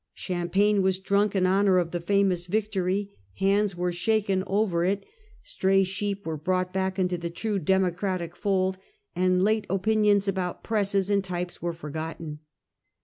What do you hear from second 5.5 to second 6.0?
193 it, stray